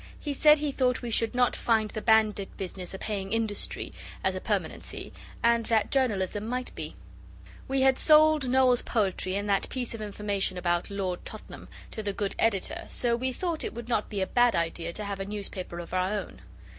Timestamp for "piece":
9.69-9.93